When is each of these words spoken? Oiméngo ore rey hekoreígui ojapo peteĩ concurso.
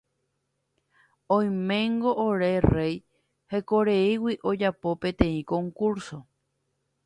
Oiméngo 1.35 2.11
ore 2.29 2.51
rey 2.73 2.95
hekoreígui 3.51 4.33
ojapo 4.53 4.89
peteĩ 5.01 5.39
concurso. 5.55 6.19